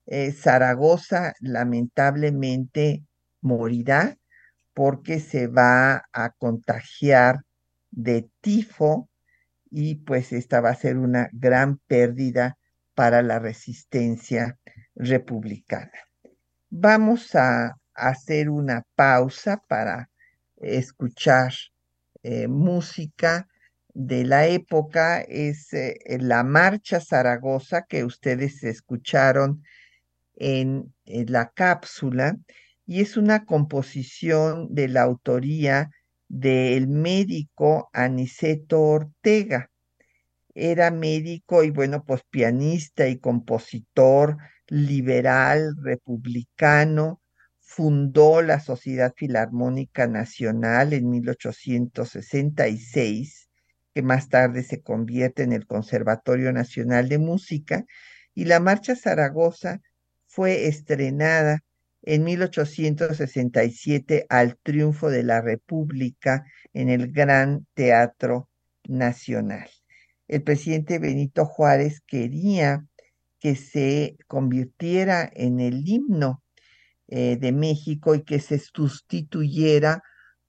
[0.06, 3.02] Eh, Zaragoza lamentablemente
[3.40, 4.16] morirá
[4.74, 7.40] porque se va a contagiar
[7.90, 9.08] de tifo
[9.70, 12.58] y pues esta va a ser una gran pérdida
[12.94, 14.58] para la resistencia
[14.94, 15.92] republicana.
[16.70, 20.10] Vamos a hacer una pausa para
[20.56, 21.52] escuchar
[22.22, 23.48] eh, música
[23.94, 25.20] de la época.
[25.20, 29.62] Es eh, la Marcha Zaragoza que ustedes escucharon
[30.36, 32.36] en, en la cápsula
[32.86, 35.90] y es una composición de la autoría
[36.28, 39.71] del médico Aniceto Ortega.
[40.54, 44.36] Era médico y bueno, pues pianista y compositor
[44.68, 47.20] liberal, republicano,
[47.60, 53.48] fundó la Sociedad Filarmónica Nacional en 1866,
[53.94, 57.86] que más tarde se convierte en el Conservatorio Nacional de Música,
[58.34, 59.80] y la Marcha Zaragoza
[60.26, 61.60] fue estrenada
[62.02, 68.48] en 1867 al triunfo de la República en el Gran Teatro
[68.84, 69.68] Nacional.
[70.28, 72.84] El presidente Benito Juárez quería
[73.38, 76.42] que se convirtiera en el himno
[77.08, 80.02] eh, de México y que se sustituyera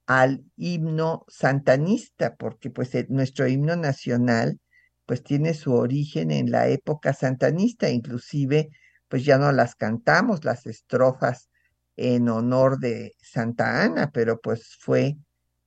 [0.05, 4.59] al himno santanista, porque pues eh, nuestro himno nacional
[5.05, 8.69] pues tiene su origen en la época santanista, inclusive
[9.07, 11.49] pues ya no las cantamos, las estrofas
[11.95, 15.17] en honor de Santa Ana, pero pues fue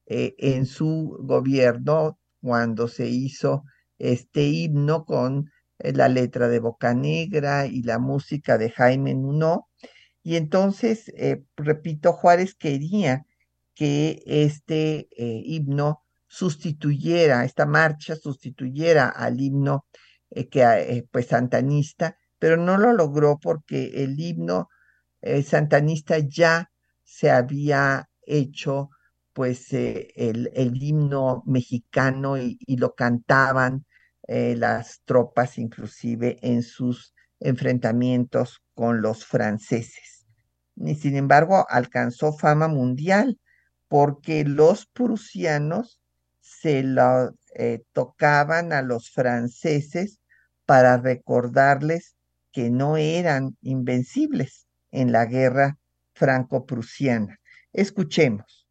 [0.06, 3.64] eh, en su gobierno cuando se hizo
[3.98, 9.68] este himno con eh, la letra de Boca Negra y la música de Jaime Nuno.
[10.22, 13.26] Y entonces, eh, repito, Juárez quería
[13.74, 19.86] que este himno sustituyera, esta marcha sustituyera al himno
[20.50, 24.68] que, pues, santanista, pero no lo logró porque el himno
[25.22, 26.70] eh, santanista ya
[27.02, 28.90] se había hecho
[29.32, 33.85] pues eh, el, himno mexicano y, lo cantaban
[34.26, 40.26] eh, las tropas inclusive en sus enfrentamientos con los franceses.
[40.76, 43.38] y sin embargo alcanzó fama mundial
[43.88, 46.00] porque los prusianos
[46.40, 50.20] se lo eh, tocaban a los franceses
[50.66, 52.16] para recordarles
[52.52, 55.78] que no eran invencibles en la guerra
[56.14, 57.38] franco-prusiana.
[57.72, 58.65] Escuchemos.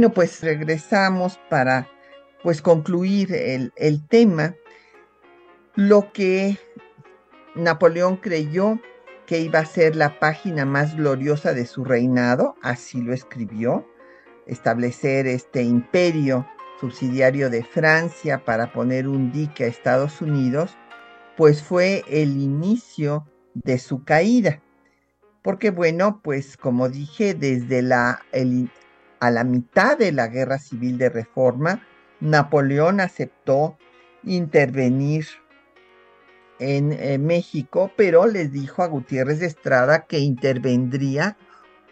[0.00, 1.86] Bueno, pues regresamos para
[2.42, 4.54] pues concluir el, el tema.
[5.74, 6.56] Lo que
[7.54, 8.80] Napoleón creyó
[9.26, 13.86] que iba a ser la página más gloriosa de su reinado, así lo escribió,
[14.46, 16.48] establecer este imperio
[16.80, 20.78] subsidiario de Francia para poner un dique a Estados Unidos,
[21.36, 24.62] pues fue el inicio de su caída.
[25.42, 28.70] Porque bueno, pues como dije, desde la, el,
[29.20, 31.86] a la mitad de la Guerra Civil de Reforma,
[32.20, 33.78] Napoleón aceptó
[34.24, 35.26] intervenir
[36.58, 41.36] en eh, México, pero les dijo a Gutiérrez de Estrada que intervendría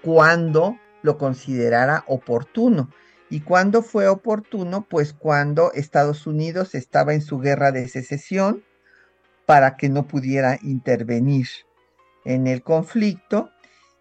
[0.02, 2.90] cuando lo considerara oportuno.
[3.30, 4.86] ¿Y cuándo fue oportuno?
[4.88, 8.64] Pues cuando Estados Unidos estaba en su guerra de secesión
[9.46, 11.48] para que no pudiera intervenir
[12.24, 13.50] en el conflicto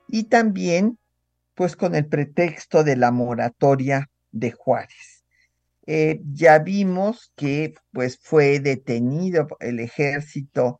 [0.07, 0.97] y también
[1.58, 5.26] pues con el pretexto de la moratoria de Juárez.
[5.88, 10.80] Eh, ya vimos que pues fue detenido el ejército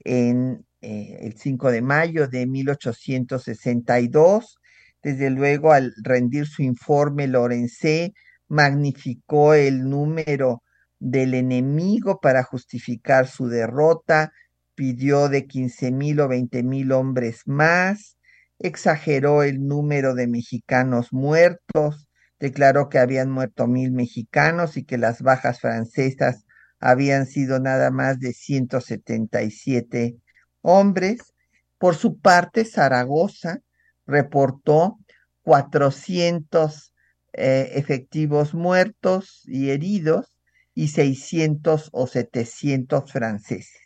[0.00, 4.58] en eh, el 5 de mayo de 1862.
[5.00, 8.12] Desde luego, al rendir su informe, Lorencé
[8.48, 10.64] magnificó el número
[10.98, 14.32] del enemigo para justificar su derrota,
[14.74, 18.15] pidió de 15 mil o 20 mil hombres más,
[18.58, 25.22] exageró el número de mexicanos muertos, declaró que habían muerto mil mexicanos y que las
[25.22, 26.44] bajas francesas
[26.78, 30.16] habían sido nada más de 177
[30.62, 31.34] hombres.
[31.78, 33.60] Por su parte, Zaragoza
[34.06, 34.98] reportó
[35.42, 36.92] 400
[37.32, 40.32] eh, efectivos muertos y heridos
[40.74, 43.80] y 600 o 700 franceses.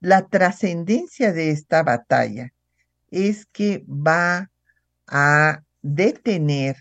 [0.00, 2.52] La trascendencia de esta batalla
[3.12, 4.50] es que va
[5.06, 6.76] a detener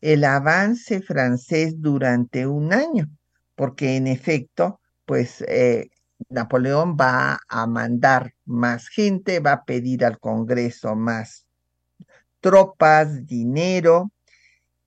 [0.00, 3.08] el avance francés durante un año,
[3.54, 5.88] porque en efecto, pues eh,
[6.28, 11.46] Napoleón va a mandar más gente, va a pedir al Congreso más
[12.40, 14.12] tropas, dinero,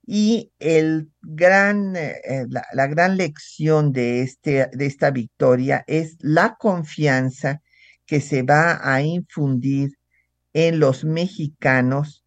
[0.06, 6.56] y el gran, eh, la, la, gran lección de, este, de esta victoria es la
[6.56, 7.62] confianza
[8.08, 9.99] que se va a infundir
[10.54, 12.24] en los mexicanos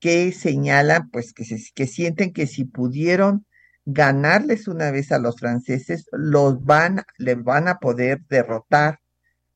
[0.00, 3.46] que señalan, pues, que, se, que sienten que si pudieron
[3.86, 9.00] ganarles una vez a los franceses, los van, les van a poder derrotar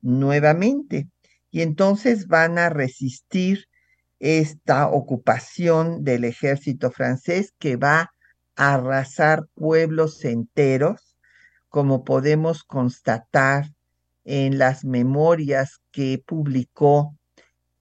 [0.01, 1.07] nuevamente.
[1.51, 3.65] Y entonces van a resistir
[4.19, 8.11] esta ocupación del ejército francés que va
[8.55, 11.15] a arrasar pueblos enteros,
[11.69, 13.65] como podemos constatar
[14.25, 17.15] en las memorias que publicó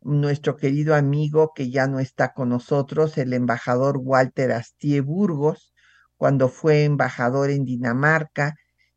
[0.02, 5.72] nuestro querido amigo que ya no está con nosotros, el embajador Walter Astie Burgos,
[6.16, 8.54] cuando fue embajador en Dinamarca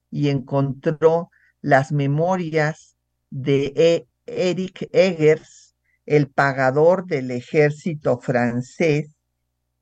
[0.09, 1.29] y encontró
[1.61, 2.97] las memorias
[3.29, 5.75] de e, Eric Eggers,
[6.05, 9.15] el pagador del ejército francés,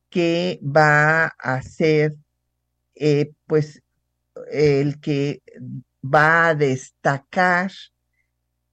[0.10, 2.16] que va a ser,
[2.96, 3.82] eh, pues,
[4.52, 5.42] el que
[6.04, 7.72] va a destacar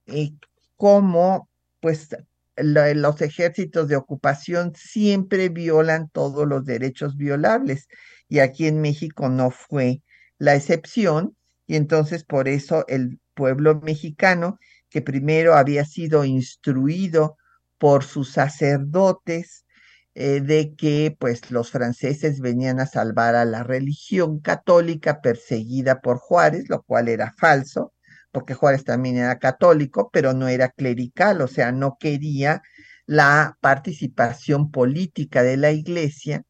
[0.06, 0.32] eh,
[0.76, 1.48] cómo
[1.80, 2.08] pues
[2.56, 7.88] los ejércitos de ocupación siempre violan todos los derechos violables
[8.28, 10.02] y aquí en México no fue
[10.38, 11.36] la excepción
[11.66, 17.36] y entonces por eso el pueblo mexicano que primero había sido instruido
[17.78, 19.66] por sus sacerdotes
[20.14, 26.18] eh, de que pues los franceses venían a salvar a la religión católica perseguida por
[26.18, 27.92] Juárez, lo cual era falso,
[28.36, 32.60] porque Juárez también era católico, pero no era clerical, o sea, no quería
[33.06, 36.42] la participación política de la iglesia,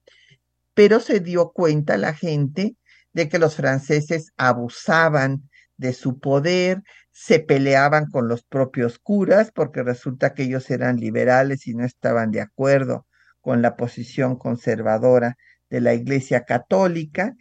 [0.74, 2.74] pero se dio cuenta la gente
[3.12, 6.82] de que los franceses abusaban de su poder,
[7.12, 12.32] se peleaban con los propios curas, porque resulta que ellos eran liberales y no estaban
[12.32, 13.06] de acuerdo
[13.40, 15.36] con la posición conservadora
[15.70, 17.36] de la Iglesia Católica,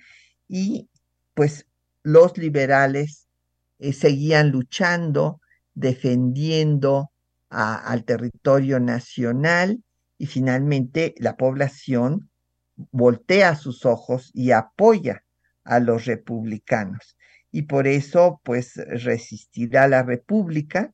[0.48, 0.88] y
[1.34, 1.66] pues
[2.04, 3.25] los liberales
[3.80, 5.42] eh, seguían luchando,
[5.74, 7.12] defendiendo
[7.50, 9.82] al territorio nacional,
[10.18, 12.30] y finalmente la población
[12.92, 15.24] voltea sus ojos y apoya
[15.64, 17.18] a los republicanos.
[17.52, 20.94] Y por eso pues resistirá la República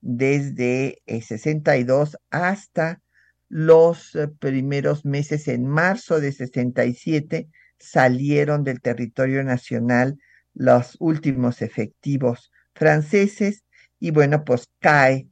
[0.00, 3.00] desde el 62 hasta
[3.48, 10.18] los eh, primeros meses en marzo de 67 salieron del territorio nacional
[10.54, 13.64] los últimos efectivos franceses
[13.98, 15.28] y bueno, pues cae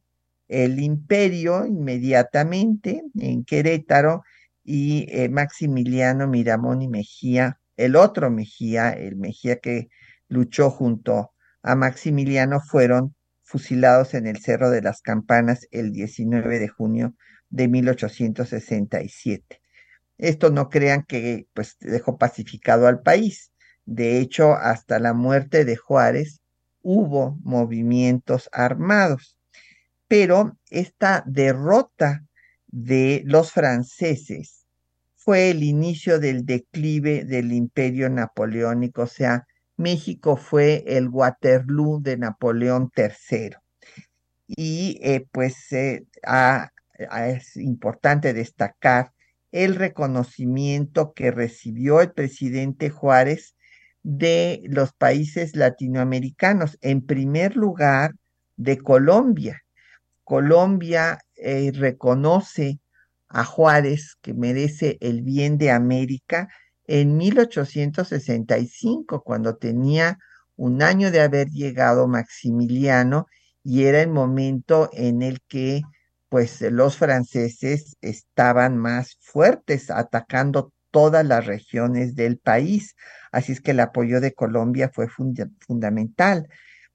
[0.48, 4.22] el imperio inmediatamente en Querétaro
[4.64, 9.88] y eh, Maximiliano Miramón y Mejía, el otro Mejía, el Mejía que
[10.28, 16.68] luchó junto a Maximiliano fueron fusilados en el Cerro de las Campanas el 19 de
[16.68, 17.14] junio
[17.48, 19.60] de 1867.
[20.18, 23.52] Esto no crean que pues dejó pacificado al país.
[23.90, 26.42] De hecho, hasta la muerte de Juárez
[26.82, 29.38] hubo movimientos armados.
[30.08, 32.26] Pero esta derrota
[32.66, 34.66] de los franceses
[35.16, 39.46] fue el inicio del declive del imperio napoleónico, o sea,
[39.78, 43.56] México fue el Waterloo de Napoleón III.
[44.48, 46.04] Y eh, pues eh,
[47.26, 49.12] es importante destacar
[49.50, 53.54] el reconocimiento que recibió el presidente Juárez
[54.08, 58.14] de los países latinoamericanos, en primer lugar
[58.56, 59.60] de Colombia.
[60.24, 62.80] Colombia eh, reconoce
[63.28, 66.48] a Juárez que merece el bien de América
[66.86, 70.16] en 1865, cuando tenía
[70.56, 73.26] un año de haber llegado Maximiliano
[73.62, 75.82] y era el momento en el que
[76.30, 82.96] pues los franceses estaban más fuertes atacando todas las regiones del país.
[83.32, 86.48] Así es que el apoyo de Colombia fue fundamental.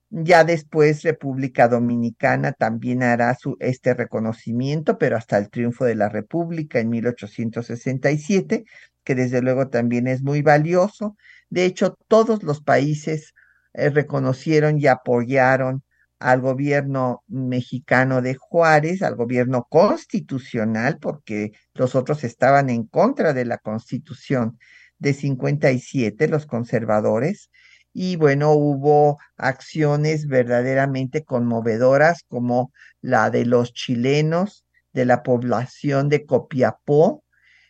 [0.09, 6.09] Ya después República Dominicana también hará su, este reconocimiento, pero hasta el triunfo de la
[6.09, 8.65] República en 1867
[9.03, 11.17] que desde luego también es muy valioso.
[11.49, 13.33] De hecho, todos los países
[13.73, 15.83] eh, reconocieron y apoyaron
[16.19, 23.45] al gobierno mexicano de Juárez, al gobierno constitucional, porque los otros estaban en contra de
[23.45, 24.57] la constitución
[24.99, 27.49] de 57, los conservadores,
[27.93, 36.25] y bueno, hubo acciones verdaderamente conmovedoras como la de los chilenos, de la población de
[36.25, 37.23] Copiapó,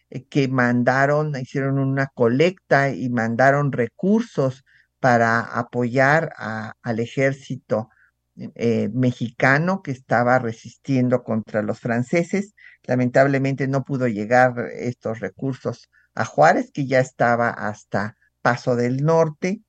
[0.09, 4.63] eh, que mandaron, hicieron una colecta y mandaron recursos
[4.99, 7.89] para apoyar al ejército
[8.35, 12.55] eh, mexicano que estaba resistiendo contra los franceses.
[12.83, 19.61] Lamentablemente no pudo llegar estos recursos a Juárez, que ya estaba hasta Paso del Norte.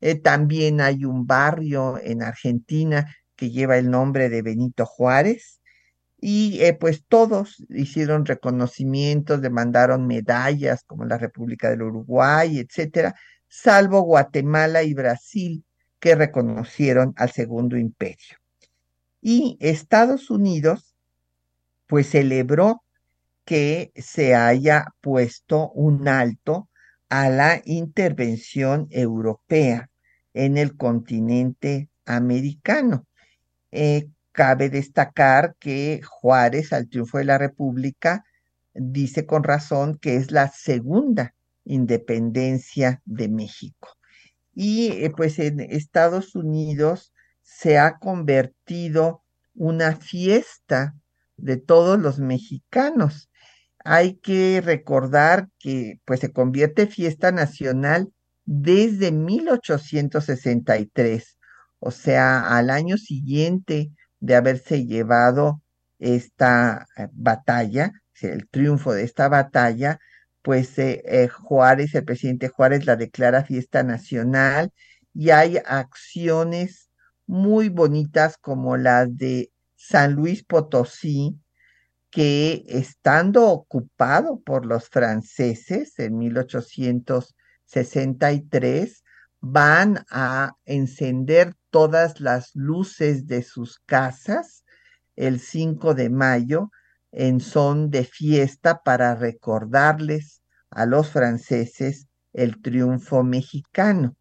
[0.00, 5.60] Eh, también hay un barrio en Argentina que lleva el nombre de Benito Juárez
[6.20, 13.14] y eh, pues todos hicieron reconocimientos, demandaron medallas como la República del Uruguay, etcétera,
[13.48, 15.64] salvo Guatemala y Brasil
[16.02, 18.36] que reconocieron al Segundo Imperio.
[19.20, 20.96] Y Estados Unidos
[21.86, 22.82] pues celebró
[23.44, 26.68] que se haya puesto un alto
[27.08, 29.90] a la intervención europea
[30.34, 33.06] en el continente americano.
[33.70, 38.24] Eh, Cabe destacar que Juárez, al triunfo de la República,
[38.72, 41.34] dice con razón que es la segunda
[41.64, 43.90] independencia de México.
[44.54, 49.22] Y eh, pues en Estados Unidos se ha convertido
[49.54, 50.94] una fiesta
[51.36, 53.30] de todos los mexicanos.
[53.84, 58.12] Hay que recordar que pues se convierte fiesta nacional
[58.44, 61.38] desde 1863,
[61.78, 65.62] o sea, al año siguiente de haberse llevado
[65.98, 69.98] esta eh, batalla, el triunfo de esta batalla,
[70.42, 74.72] pues eh, eh, Juárez, el presidente Juárez la declara fiesta nacional
[75.14, 76.90] y hay acciones
[77.26, 81.38] muy bonitas como las de San Luis Potosí,
[82.10, 89.02] que estando ocupado por los franceses en 1863,
[89.40, 94.64] van a encender todas las luces de sus casas
[95.16, 96.70] el 5 de mayo
[97.12, 104.16] en son de fiesta para recordarles a los franceses el triunfo mexicano.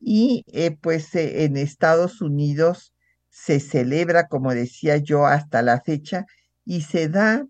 [0.00, 2.94] Y eh, pues eh, en Estados Unidos
[3.28, 6.24] se celebra, como decía yo, hasta la fecha
[6.64, 7.46] y se da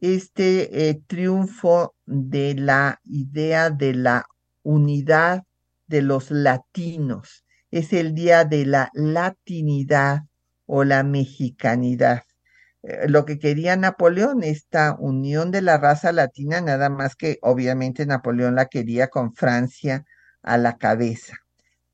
[0.00, 4.26] este eh, triunfo de la idea de la
[4.62, 5.42] unidad
[5.86, 7.44] de los latinos.
[7.70, 10.22] Es el día de la latinidad
[10.66, 12.22] o la mexicanidad.
[12.86, 18.06] Eh, lo que quería Napoleón, esta unión de la raza latina, nada más que obviamente
[18.06, 20.04] Napoleón la quería con Francia
[20.42, 21.36] a la cabeza.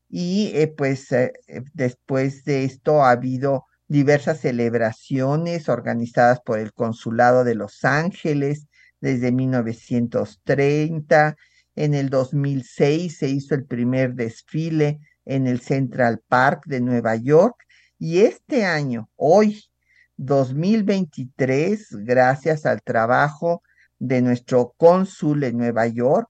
[0.09, 1.33] Y eh, pues eh,
[1.75, 8.67] después de esto ha habido diversas celebraciones organizadas por el Consulado de Los Ángeles
[9.01, 11.37] desde 1930.
[11.75, 17.57] En el 2006 se hizo el primer desfile en el Central Park de Nueva York
[17.99, 19.72] y este año, hoy,
[20.17, 23.63] 2023, gracias al trabajo
[23.99, 26.29] de nuestro cónsul en Nueva York,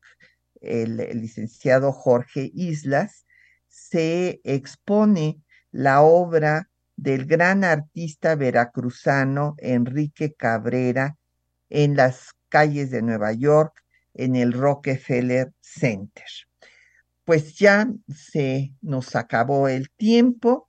[0.61, 3.27] el, licenciado Jorge Islas,
[3.69, 11.17] se expone la obra del gran artista veracruzano Enrique Cabrera
[11.71, 13.83] en las calles de Nueva York,
[14.15, 16.27] en el Rockefeller Center.
[17.25, 20.69] Pues ya se nos acabó el tiempo.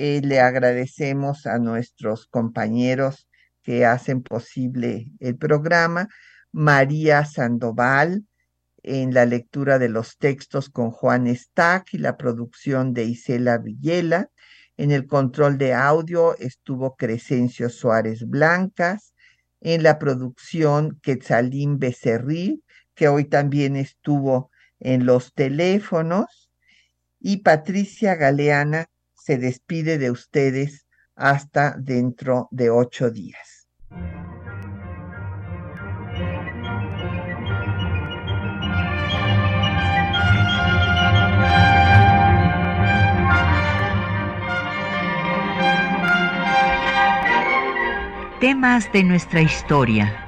[0.00, 3.26] Eh, le agradecemos a nuestros compañeros
[3.64, 6.06] que hacen posible el programa,
[6.52, 8.24] María Sandoval,
[8.84, 14.30] en la lectura de los textos con Juan Stack y la producción de Isela Villela.
[14.76, 19.14] En el control de audio estuvo Crescencio Suárez Blancas.
[19.60, 22.62] En la producción Quetzalín Becerril,
[22.94, 26.52] que hoy también estuvo en los teléfonos.
[27.18, 28.88] Y Patricia Galeana,
[29.28, 33.68] se despide de ustedes hasta dentro de ocho días.
[48.40, 50.27] Temas de nuestra historia